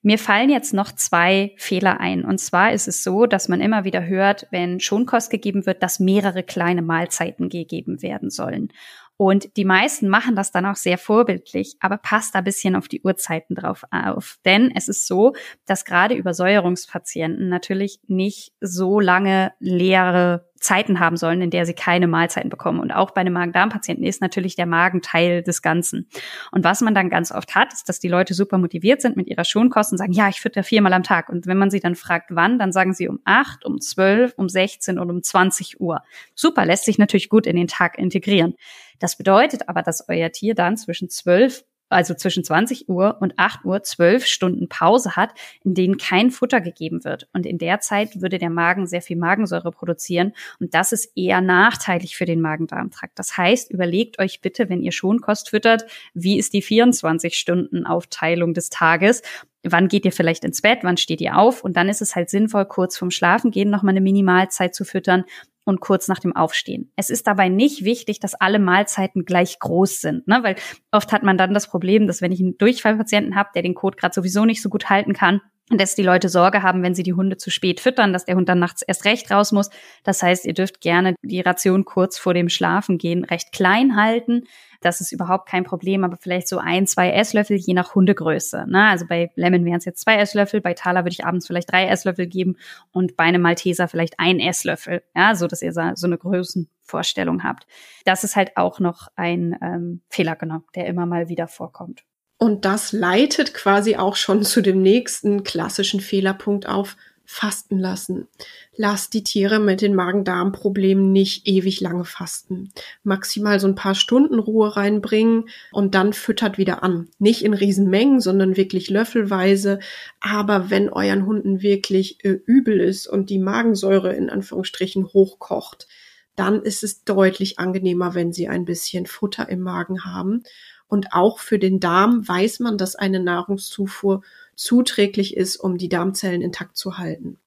[0.00, 2.24] Mir fallen jetzt noch zwei Fehler ein.
[2.24, 5.98] Und zwar ist es so, dass man immer wieder hört, wenn Schonkost gegeben wird, dass
[5.98, 8.72] mehrere kleine Mahlzeiten gegeben werden sollen.
[9.16, 13.02] Und die meisten machen das dann auch sehr vorbildlich, aber passt da bisschen auf die
[13.02, 14.38] Uhrzeiten drauf auf.
[14.44, 15.34] Denn es ist so,
[15.66, 22.06] dass gerade Übersäuerungspatienten natürlich nicht so lange leere Zeiten haben sollen, in der sie keine
[22.06, 22.80] Mahlzeiten bekommen.
[22.80, 26.08] Und auch bei einem Magen-Darm-Patienten ist natürlich der Magen Teil des Ganzen.
[26.50, 29.28] Und was man dann ganz oft hat, ist, dass die Leute super motiviert sind mit
[29.28, 31.28] ihrer Schonkost und sagen, ja, ich fütter viermal am Tag.
[31.28, 34.48] Und wenn man sie dann fragt, wann, dann sagen sie um acht, um zwölf, um
[34.48, 36.02] sechzehn und um zwanzig Uhr.
[36.34, 38.54] Super, lässt sich natürlich gut in den Tag integrieren.
[38.98, 43.64] Das bedeutet aber, dass euer Tier dann zwischen 12 also zwischen 20 Uhr und 8
[43.64, 45.30] Uhr zwölf Stunden Pause hat,
[45.64, 47.28] in denen kein Futter gegeben wird.
[47.32, 50.32] Und in der Zeit würde der Magen sehr viel Magensäure produzieren.
[50.60, 53.18] Und das ist eher nachteilig für den Magen-Darm-Trakt.
[53.18, 58.54] Das heißt, überlegt euch bitte, wenn ihr Schonkost füttert, wie ist die 24 Stunden Aufteilung
[58.54, 59.22] des Tages?
[59.64, 60.80] Wann geht ihr vielleicht ins Bett?
[60.82, 61.64] Wann steht ihr auf?
[61.64, 65.24] Und dann ist es halt sinnvoll, kurz vorm Schlafengehen nochmal eine Minimalzeit zu füttern,
[65.68, 66.90] und kurz nach dem Aufstehen.
[66.96, 70.40] Es ist dabei nicht wichtig, dass alle Mahlzeiten gleich groß sind, ne?
[70.42, 70.56] weil
[70.90, 73.96] oft hat man dann das Problem, dass wenn ich einen Durchfallpatienten habe, der den Code
[73.96, 77.12] gerade sowieso nicht so gut halten kann, dass die Leute Sorge haben, wenn sie die
[77.12, 79.70] Hunde zu spät füttern, dass der Hund dann nachts erst recht raus muss.
[80.02, 84.44] Das heißt, ihr dürft gerne die Ration kurz vor dem Schlafengehen recht klein halten.
[84.80, 88.66] Das ist überhaupt kein Problem, aber vielleicht so ein, zwei Esslöffel je nach Hundegröße.
[88.68, 88.86] Ne?
[88.86, 91.86] Also bei Lemon wären es jetzt zwei Esslöffel, bei Thaler würde ich abends vielleicht drei
[91.86, 92.56] Esslöffel geben
[92.92, 97.66] und bei einem Malteser vielleicht ein Esslöffel, ja, so dass ihr so eine Größenvorstellung habt.
[98.04, 102.04] Das ist halt auch noch ein ähm, Fehler, genau, der immer mal wieder vorkommt.
[102.38, 106.96] Und das leitet quasi auch schon zu dem nächsten klassischen Fehlerpunkt auf,
[107.30, 108.26] fasten lassen.
[108.74, 112.72] Lass die Tiere mit den Magen-Darm-Problemen nicht ewig lange fasten.
[113.02, 117.08] Maximal so ein paar Stunden Ruhe reinbringen und dann füttert wieder an.
[117.18, 119.78] Nicht in Riesenmengen, sondern wirklich löffelweise.
[120.20, 125.86] Aber wenn euren Hunden wirklich äh, übel ist und die Magensäure in Anführungsstrichen hochkocht,
[126.34, 130.44] dann ist es deutlich angenehmer, wenn sie ein bisschen Futter im Magen haben.
[130.88, 134.22] Und auch für den Darm weiß man, dass eine Nahrungszufuhr
[134.56, 137.38] zuträglich ist, um die Darmzellen intakt zu halten.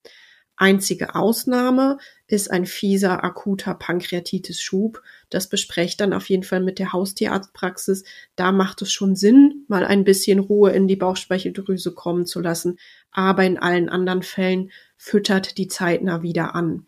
[0.62, 5.02] Einzige Ausnahme ist ein fieser akuter Pankreatitis-Schub.
[5.32, 8.04] Das besprecht dann auf jeden Fall mit der Haustierarztpraxis.
[8.36, 12.78] Da macht es schon Sinn, mal ein bisschen Ruhe in die Bauchspeicheldrüse kommen zu lassen.
[13.12, 16.86] Aber in allen anderen Fällen füttert die zeitnah wieder an.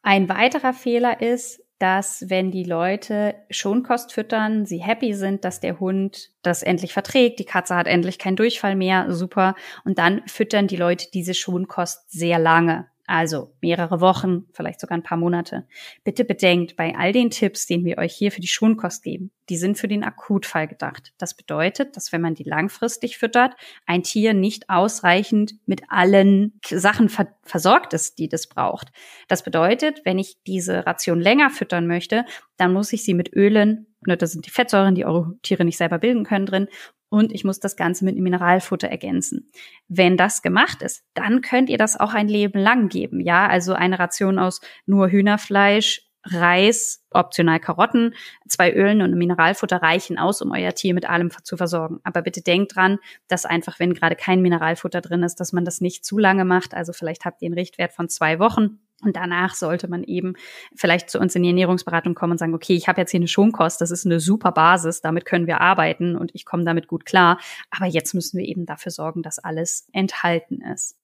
[0.00, 5.80] Ein weiterer Fehler ist, dass wenn die Leute Schonkost füttern, sie happy sind, dass der
[5.80, 9.56] Hund das endlich verträgt, die Katze hat endlich keinen Durchfall mehr, super.
[9.84, 12.86] Und dann füttern die Leute diese Schonkost sehr lange.
[13.06, 15.66] Also mehrere Wochen, vielleicht sogar ein paar Monate.
[16.04, 19.56] Bitte bedenkt, bei all den Tipps, den wir euch hier für die Schonkost geben, die
[19.56, 21.12] sind für den Akutfall gedacht.
[21.18, 23.54] Das bedeutet, dass wenn man die langfristig füttert,
[23.86, 27.10] ein Tier nicht ausreichend mit allen Sachen
[27.42, 28.92] versorgt ist, die das braucht.
[29.26, 32.24] Das bedeutet, wenn ich diese Ration länger füttern möchte,
[32.56, 35.76] dann muss ich sie mit Ölen, ne, das sind die Fettsäuren, die eure Tiere nicht
[35.76, 36.68] selber bilden können drin,
[37.12, 39.50] und ich muss das Ganze mit Mineralfutter ergänzen.
[39.86, 43.20] Wenn das gemacht ist, dann könnt ihr das auch ein Leben lang geben.
[43.20, 48.14] Ja, also eine Ration aus nur Hühnerfleisch, Reis, optional Karotten,
[48.48, 52.00] zwei Ölen und Mineralfutter reichen aus, um euer Tier mit allem zu versorgen.
[52.02, 52.98] Aber bitte denkt dran,
[53.28, 56.72] dass einfach, wenn gerade kein Mineralfutter drin ist, dass man das nicht zu lange macht.
[56.72, 60.34] Also vielleicht habt ihr einen Richtwert von zwei Wochen und danach sollte man eben
[60.74, 63.28] vielleicht zu uns in die Ernährungsberatung kommen und sagen, okay, ich habe jetzt hier eine
[63.28, 67.04] Schonkost, das ist eine super Basis, damit können wir arbeiten und ich komme damit gut
[67.04, 67.38] klar.
[67.70, 70.96] Aber jetzt müssen wir eben dafür sorgen, dass alles enthalten ist.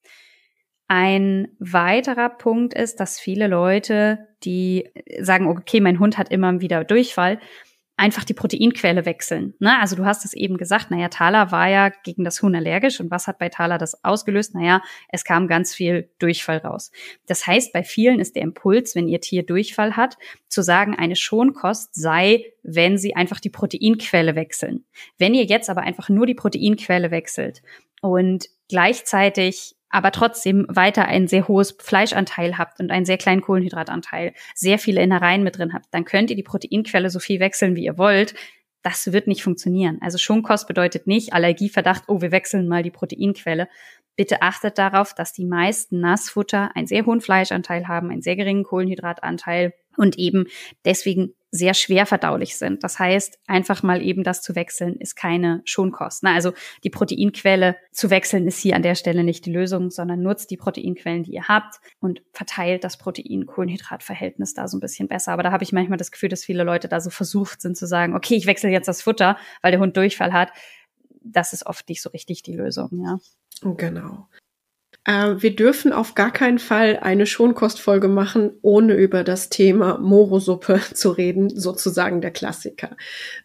[0.87, 4.89] Ein weiterer Punkt ist, dass viele Leute, die
[5.21, 7.39] sagen, okay, mein Hund hat immer wieder Durchfall,
[7.99, 9.55] einfach die Proteinquelle wechseln.
[9.59, 9.79] Ne?
[9.81, 13.11] Also du hast es eben gesagt, naja, Thaler war ja gegen das Huhn allergisch und
[13.11, 14.55] was hat bei Thaler das ausgelöst?
[14.55, 16.93] Naja, es kam ganz viel Durchfall raus.
[17.27, 20.17] Das heißt, bei vielen ist der Impuls, wenn ihr Tier Durchfall hat,
[20.49, 24.85] zu sagen, eine Schonkost sei, wenn sie einfach die Proteinquelle wechseln.
[25.19, 27.63] Wenn ihr jetzt aber einfach nur die Proteinquelle wechselt
[28.01, 34.35] und gleichzeitig aber trotzdem weiter ein sehr hohes Fleischanteil habt und einen sehr kleinen Kohlenhydratanteil,
[34.55, 37.85] sehr viele Innereien mit drin habt, dann könnt ihr die Proteinquelle so viel wechseln, wie
[37.85, 38.35] ihr wollt.
[38.83, 39.99] Das wird nicht funktionieren.
[40.01, 43.69] Also Schonkost bedeutet nicht Allergieverdacht, oh, wir wechseln mal die Proteinquelle.
[44.17, 48.65] Bitte achtet darauf, dass die meisten Nassfutter einen sehr hohen Fleischanteil haben, einen sehr geringen
[48.65, 50.47] Kohlenhydratanteil und eben
[50.85, 52.85] deswegen sehr schwer verdaulich sind.
[52.85, 56.25] Das heißt, einfach mal eben das zu wechseln, ist keine Schonkost.
[56.25, 56.53] Also
[56.85, 60.57] die Proteinquelle zu wechseln ist hier an der Stelle nicht die Lösung, sondern nutzt die
[60.57, 65.33] Proteinquellen, die ihr habt und verteilt das Protein-Kohlenhydrat-Verhältnis da so ein bisschen besser.
[65.33, 67.87] Aber da habe ich manchmal das Gefühl, dass viele Leute da so versucht sind zu
[67.87, 70.53] sagen, okay, ich wechsle jetzt das Futter, weil der Hund Durchfall hat.
[71.23, 73.19] Das ist oft nicht so richtig die Lösung, ja.
[73.63, 74.29] Genau.
[75.09, 80.81] Äh, wir dürfen auf gar keinen Fall eine Schonkostfolge machen, ohne über das Thema Morosuppe
[80.95, 82.97] zu reden, sozusagen der Klassiker.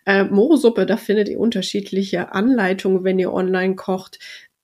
[0.05, 4.19] Äh, Morosuppe, da findet ihr unterschiedliche Anleitungen, wenn ihr online kocht.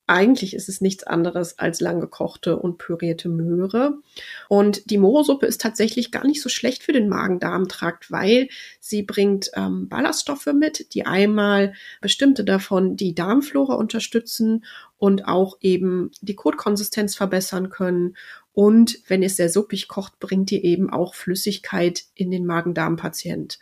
[0.10, 4.00] Eigentlich ist es nichts anderes als lang gekochte und pürierte Möhre.
[4.48, 9.52] Und die Mohrsuppe ist tatsächlich gar nicht so schlecht für den Magen-Darm-Trakt, weil sie bringt
[9.54, 14.66] ähm, Ballaststoffe mit, die einmal bestimmte davon die Darmflora unterstützen
[14.98, 18.18] und auch eben die Kotkonsistenz verbessern können.
[18.52, 23.60] Und wenn ihr sehr suppig kocht, bringt ihr eben auch Flüssigkeit in den Magen-Darm-Patient.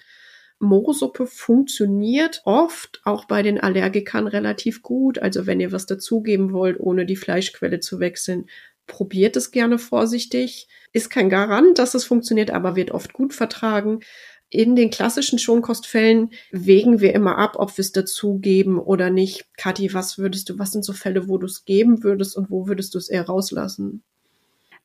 [0.59, 5.19] Mohrsuppe funktioniert oft auch bei den Allergikern relativ gut.
[5.19, 8.47] Also wenn ihr was dazugeben wollt, ohne die Fleischquelle zu wechseln,
[8.87, 10.67] probiert es gerne vorsichtig.
[10.93, 13.99] Ist kein Garant, dass es funktioniert, aber wird oft gut vertragen.
[14.49, 19.45] In den klassischen Schonkostfällen wägen wir immer ab, ob wir es dazugeben oder nicht.
[19.57, 22.67] Kathi, was würdest du, was sind so Fälle, wo du es geben würdest und wo
[22.67, 24.03] würdest du es eher rauslassen?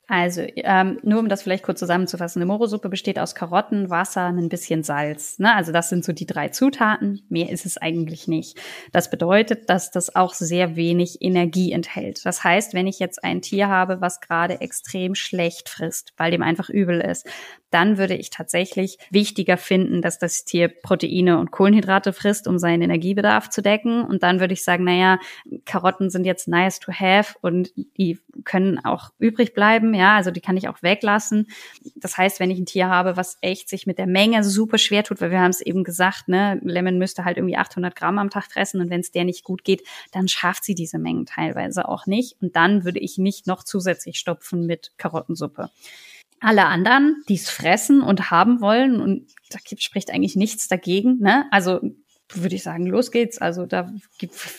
[0.09, 2.41] Also, ähm, nur um das vielleicht kurz zusammenzufassen.
[2.41, 5.39] Eine Morosuppe besteht aus Karotten, Wasser, ein bisschen Salz.
[5.39, 5.55] Ne?
[5.55, 7.21] Also das sind so die drei Zutaten.
[7.29, 8.59] Mehr ist es eigentlich nicht.
[8.91, 12.25] Das bedeutet, dass das auch sehr wenig Energie enthält.
[12.25, 16.43] Das heißt, wenn ich jetzt ein Tier habe, was gerade extrem schlecht frisst, weil dem
[16.43, 17.25] einfach übel ist,
[17.73, 22.83] dann würde ich tatsächlich wichtiger finden, dass das Tier Proteine und Kohlenhydrate frisst, um seinen
[22.83, 24.03] Energiebedarf zu decken.
[24.03, 25.17] Und dann würde ich sagen, naja,
[25.65, 29.92] Karotten sind jetzt nice to have und die können auch übrig bleiben.
[29.93, 31.47] Ja, also die kann ich auch weglassen.
[31.95, 35.03] Das heißt, wenn ich ein Tier habe, was echt sich mit der Menge super schwer
[35.03, 38.29] tut, weil wir haben es eben gesagt, ne, Lemon müsste halt irgendwie 800 Gramm am
[38.29, 41.87] Tag fressen und wenn es der nicht gut geht, dann schafft sie diese Mengen teilweise
[41.87, 42.35] auch nicht.
[42.41, 45.69] Und dann würde ich nicht noch zusätzlich stopfen mit Karottensuppe
[46.43, 51.45] alle anderen, die es fressen und haben wollen, und da spricht eigentlich nichts dagegen, ne?
[51.51, 51.79] Also
[52.33, 53.37] würde ich sagen, los geht's.
[53.37, 53.91] Also da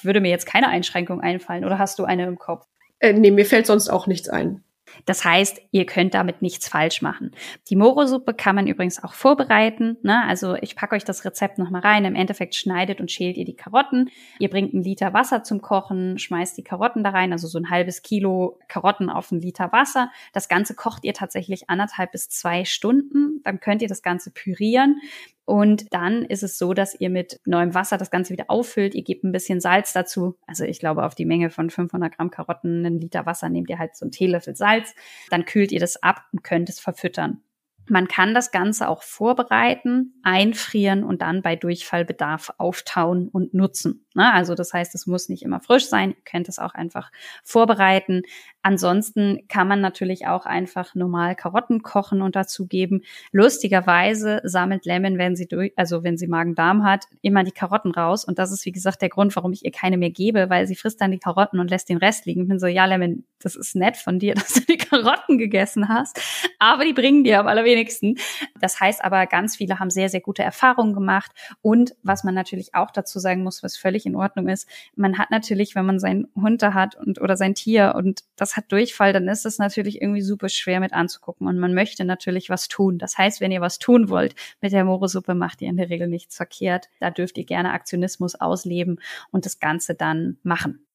[0.03, 1.64] würde mir jetzt keine Einschränkung einfallen.
[1.64, 2.66] Oder hast du eine im Kopf?
[3.01, 4.62] Äh, nee, mir fällt sonst auch nichts ein.
[5.04, 7.33] Das heißt, ihr könnt damit nichts falsch machen.
[7.68, 9.96] Die Moro-Suppe kann man übrigens auch vorbereiten.
[10.02, 10.24] Ne?
[10.26, 12.04] Also ich packe euch das Rezept nochmal rein.
[12.04, 14.11] Im Endeffekt schneidet und schält ihr die Karotten.
[14.38, 17.70] Ihr bringt einen Liter Wasser zum Kochen, schmeißt die Karotten da rein, also so ein
[17.70, 20.11] halbes Kilo Karotten auf einen Liter Wasser.
[20.33, 23.40] Das Ganze kocht ihr tatsächlich anderthalb bis zwei Stunden.
[23.44, 25.00] Dann könnt ihr das Ganze pürieren.
[25.46, 28.94] Und dann ist es so, dass ihr mit neuem Wasser das Ganze wieder auffüllt.
[28.94, 30.38] Ihr gebt ein bisschen Salz dazu.
[30.46, 33.78] Also ich glaube, auf die Menge von 500 Gramm Karotten, einen Liter Wasser, nehmt ihr
[33.78, 34.94] halt so einen Teelöffel Salz.
[35.30, 37.42] Dann kühlt ihr das ab und könnt es verfüttern.
[37.87, 44.07] Man kann das Ganze auch vorbereiten, einfrieren und dann bei Durchfallbedarf auftauen und nutzen.
[44.14, 44.33] Ne?
[44.33, 46.11] Also das heißt, es muss nicht immer frisch sein.
[46.11, 47.11] Ihr könnt es auch einfach
[47.42, 48.22] vorbereiten.
[48.66, 53.03] Ansonsten kann man natürlich auch einfach normal Karotten kochen und dazu geben.
[53.31, 58.24] Lustigerweise sammelt Lemon, wenn sie durch, also wenn sie Magen-Darm hat, immer die Karotten raus.
[58.24, 60.77] Und das ist, wie gesagt, der Grund, warum ich ihr keine mehr gebe, weil sie
[60.77, 62.44] frisst dann die Karotten und lässt den Rest liegen.
[62.44, 65.90] Ich bin so, ja, Lemon, das ist nett von dir, dass du die Karotten gegessen
[65.90, 66.18] hast.
[66.59, 68.16] Aber die bringen dir am allerwenigsten.
[68.59, 71.33] Das heißt aber, ganz viele haben sehr, sehr gute Erfahrungen gemacht.
[71.61, 75.31] Und was man natürlich auch dazu sagen muss, was völlig in Ordnung ist, man hat
[75.31, 79.12] natürlich, wenn man seinen Hund da hat und oder sein Tier und das hat Durchfall,
[79.12, 82.98] dann ist es natürlich irgendwie super schwer mit anzugucken und man möchte natürlich was tun.
[82.98, 86.08] Das heißt, wenn ihr was tun wollt mit der Morosuppe, macht ihr in der Regel
[86.08, 86.88] nichts verkehrt.
[87.00, 90.86] Da dürft ihr gerne Aktionismus ausleben und das Ganze dann machen.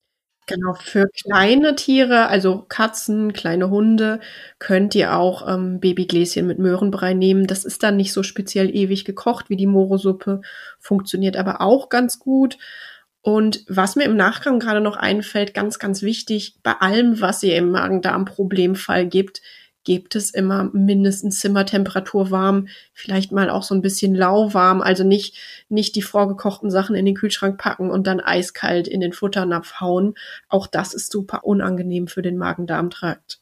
[0.49, 4.19] Genau, für kleine Tiere, also Katzen, kleine Hunde,
[4.57, 7.45] könnt ihr auch ähm, Babygläschen mit Möhrenbrei nehmen.
[7.45, 10.41] Das ist dann nicht so speziell ewig gekocht wie die Morosuppe,
[10.79, 12.57] funktioniert aber auch ganz gut.
[13.21, 17.57] Und was mir im Nachgang gerade noch einfällt, ganz, ganz wichtig, bei allem, was ihr
[17.57, 19.41] im Magen-Darm-Problemfall gibt,
[19.83, 25.37] gibt es immer mindestens Zimmertemperatur warm, vielleicht mal auch so ein bisschen lauwarm, also nicht,
[25.69, 30.15] nicht die vorgekochten Sachen in den Kühlschrank packen und dann eiskalt in den Futternapf hauen.
[30.47, 33.39] Auch das ist super unangenehm für den Magen-Darm-Trakt.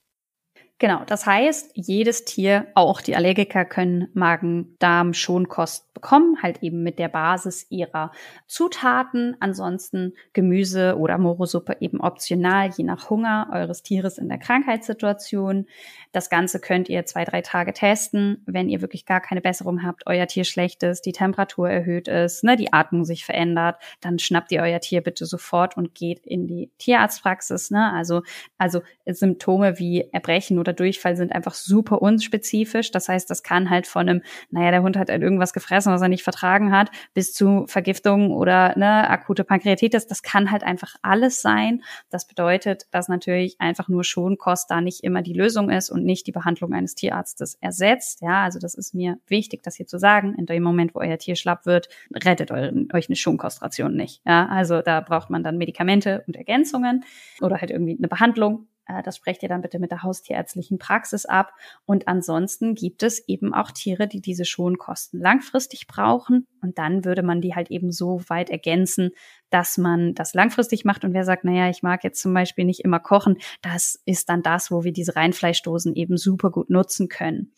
[0.80, 7.08] Genau, das heißt, jedes Tier, auch die Allergiker, können Magen-Darm-Schonkost bekommen, halt eben mit der
[7.08, 8.12] Basis ihrer
[8.46, 9.36] Zutaten.
[9.40, 15.66] Ansonsten Gemüse oder Morosuppe eben optional, je nach Hunger eures Tieres in der Krankheitssituation.
[16.12, 18.44] Das Ganze könnt ihr zwei, drei Tage testen.
[18.46, 22.44] Wenn ihr wirklich gar keine Besserung habt, euer Tier schlecht ist, die Temperatur erhöht ist,
[22.44, 26.46] ne, die Atmung sich verändert, dann schnappt ihr euer Tier bitte sofort und geht in
[26.46, 27.72] die Tierarztpraxis.
[27.72, 27.92] Ne?
[27.92, 28.22] Also,
[28.60, 32.92] also Symptome wie Erbrechen oder Durchfall sind einfach super unspezifisch.
[32.92, 35.94] Das heißt, das kann halt von einem, naja, der Hund hat halt irgendwas gefressen, Essen,
[35.94, 40.08] was er nicht vertragen hat, bis zu Vergiftung oder ne, akute Pankreatitis.
[40.08, 41.84] Das kann halt einfach alles sein.
[42.10, 46.28] Das bedeutet, dass natürlich einfach nur Schonkost da nicht immer die Lösung ist und nicht
[46.28, 48.22] die Behandlung eines Tierarztes ersetzt.
[48.22, 50.36] Ja, also das ist mir wichtig, das hier zu sagen.
[50.38, 54.22] In dem Moment, wo euer Tier schlapp wird, rettet euren, euch eine Schonkostration nicht.
[54.26, 57.06] Ja, also da braucht man dann Medikamente und Ergänzungen
[57.42, 58.68] oder halt irgendwie eine Behandlung.
[58.88, 61.54] Äh, das sprecht ihr dann bitte mit der haustierärztlichen Praxis ab.
[61.86, 66.48] Und ansonsten gibt es eben auch Tiere, die diese Schonkosten langfristig brauchen.
[66.62, 69.12] Und dann würde man die halt eben so weit ergänzen,
[69.50, 71.04] dass man das langfristig macht.
[71.04, 74.44] Und wer sagt, naja, ich mag jetzt zum Beispiel nicht immer kochen, das ist dann
[74.44, 77.54] das, wo wir diese Reinfleischdosen eben super gut nutzen können.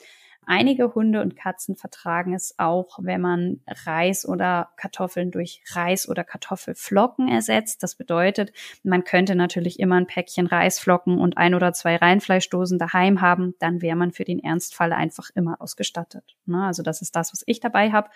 [0.51, 6.23] Einige Hunde und Katzen vertragen es auch, wenn man Reis oder Kartoffeln durch Reis oder
[6.23, 7.83] Kartoffelflocken ersetzt.
[7.83, 13.21] Das bedeutet, man könnte natürlich immer ein Päckchen Reisflocken und ein oder zwei Reinfleischdosen daheim
[13.21, 13.53] haben.
[13.59, 16.35] Dann wäre man für den Ernstfall einfach immer ausgestattet.
[16.47, 16.65] Ne?
[16.65, 18.09] Also das ist das, was ich dabei habe.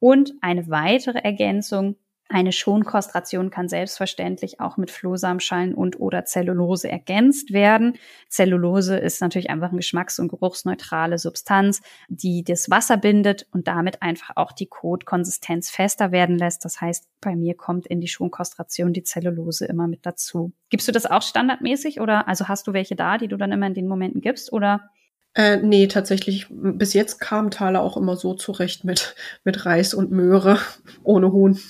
[0.00, 1.94] Und eine weitere Ergänzung,
[2.28, 7.98] Eine Schonkostration kann selbstverständlich auch mit Flohsamenschalen und oder Zellulose ergänzt werden.
[8.28, 14.02] Zellulose ist natürlich einfach eine geschmacks- und geruchsneutrale Substanz, die das Wasser bindet und damit
[14.02, 16.64] einfach auch die Kotkonsistenz fester werden lässt.
[16.64, 20.52] Das heißt, bei mir kommt in die Schonkostration die Zellulose immer mit dazu.
[20.68, 23.68] Gibst du das auch standardmäßig oder also hast du welche da, die du dann immer
[23.68, 24.90] in den Momenten gibst oder
[25.36, 30.10] äh, nee, tatsächlich, bis jetzt kam Thaler auch immer so zurecht mit, mit Reis und
[30.10, 30.58] Möhre,
[31.04, 31.60] ohne Huhn.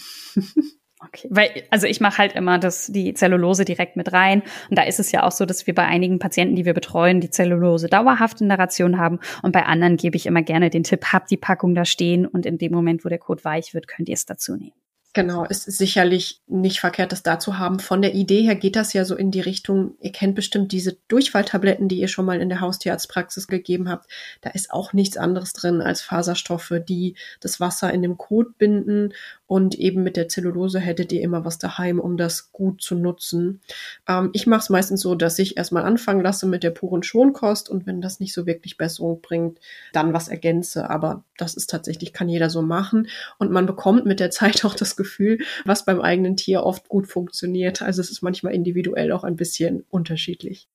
[1.00, 4.82] Okay, weil also ich mache halt immer das die Zellulose direkt mit rein und da
[4.82, 7.88] ist es ja auch so, dass wir bei einigen Patienten, die wir betreuen, die Zellulose
[7.88, 11.30] dauerhaft in der Ration haben und bei anderen gebe ich immer gerne den Tipp, habt
[11.30, 14.14] die Packung da stehen und in dem Moment, wo der Code weich wird, könnt ihr
[14.14, 14.72] es dazu nehmen.
[15.16, 17.80] Genau, ist sicherlich nicht verkehrt, das da zu haben.
[17.80, 20.98] Von der Idee her geht das ja so in die Richtung, ihr kennt bestimmt diese
[21.08, 24.10] Durchfalltabletten, die ihr schon mal in der Haustierarztpraxis gegeben habt.
[24.42, 29.14] Da ist auch nichts anderes drin als Faserstoffe, die das Wasser in dem Kot binden
[29.46, 33.60] und eben mit der Zellulose hättet ihr immer was daheim, um das gut zu nutzen.
[34.08, 37.70] Ähm, ich mache es meistens so, dass ich erstmal anfangen lasse mit der puren Schonkost
[37.70, 39.60] und wenn das nicht so wirklich Besserung bringt,
[39.92, 40.90] dann was ergänze.
[40.90, 43.08] Aber das ist tatsächlich, kann jeder so machen.
[43.38, 47.06] Und man bekommt mit der Zeit auch das Gefühl, was beim eigenen Tier oft gut
[47.06, 47.82] funktioniert.
[47.82, 50.68] Also es ist manchmal individuell auch ein bisschen unterschiedlich.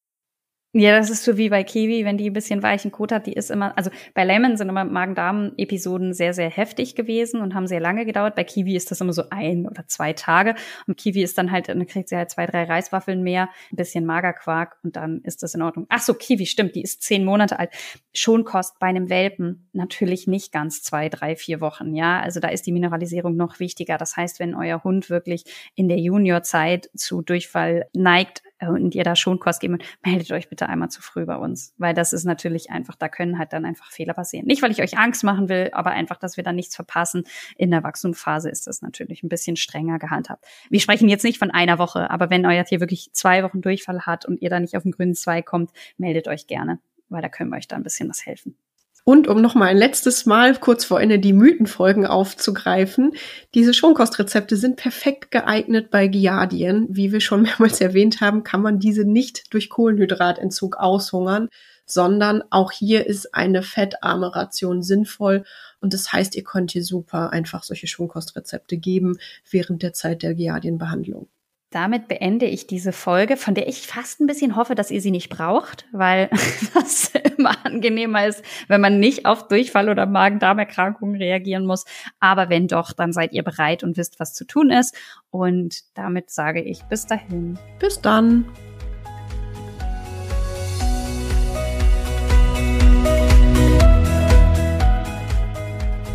[0.74, 3.34] Ja, das ist so wie bei Kiwi, wenn die ein bisschen weichen Kot hat, die
[3.34, 7.82] ist immer, also bei Lemon sind immer Magen-Darm-Episoden sehr, sehr heftig gewesen und haben sehr
[7.82, 8.36] lange gedauert.
[8.36, 10.56] Bei Kiwi ist das immer so ein oder zwei Tage.
[10.88, 14.06] Und Kiwi ist dann halt, dann kriegt sie halt zwei, drei Reiswaffeln mehr, ein bisschen
[14.06, 15.88] Magerquark und dann ist das in Ordnung.
[15.90, 17.72] Ach so, Kiwi, stimmt, die ist zehn Monate alt.
[18.14, 22.22] Schonkost bei einem Welpen natürlich nicht ganz zwei, drei, vier Wochen, ja.
[22.22, 23.98] Also da ist die Mineralisierung noch wichtiger.
[23.98, 25.44] Das heißt, wenn euer Hund wirklich
[25.76, 30.90] in der Juniorzeit zu Durchfall neigt, und ihr da Schonkost geben, meldet euch bitte einmal
[30.90, 34.14] zu früh bei uns, weil das ist natürlich einfach, da können halt dann einfach Fehler
[34.14, 34.46] passieren.
[34.46, 37.24] Nicht, weil ich euch Angst machen will, aber einfach, dass wir da nichts verpassen.
[37.58, 40.46] In der Wachstumsphase ist das natürlich ein bisschen strenger gehandhabt.
[40.70, 44.02] Wir sprechen jetzt nicht von einer Woche, aber wenn euer Tier wirklich zwei Wochen Durchfall
[44.02, 47.30] hat und ihr da nicht auf den grünen Zweig kommt, meldet euch gerne, weil da
[47.30, 48.56] können wir euch da ein bisschen was helfen.
[49.04, 53.14] Und um noch mal ein letztes Mal kurz vor Ende die Mythenfolgen aufzugreifen,
[53.56, 56.88] diese Schonkostrezepte sind perfekt geeignet bei Giardien.
[56.90, 61.50] Wie wir schon mehrmals erwähnt haben, kann man diese nicht durch Kohlenhydratentzug aushungern,
[61.86, 65.46] sondern auch hier ist eine fettarme Ration sinnvoll.
[65.80, 69.18] Und das heißt, ihr könnt hier super einfach solche Schonkostrezepte geben
[69.50, 71.28] während der Zeit der Giardienbehandlung.
[71.72, 75.10] Damit beende ich diese Folge, von der ich fast ein bisschen hoffe, dass ihr sie
[75.10, 76.30] nicht braucht, weil
[76.74, 81.86] das immer angenehmer ist, wenn man nicht auf Durchfall oder Magen-Darm-Erkrankungen reagieren muss.
[82.20, 84.96] Aber wenn doch, dann seid ihr bereit und wisst, was zu tun ist.
[85.30, 87.58] Und damit sage ich bis dahin.
[87.80, 88.46] Bis dann.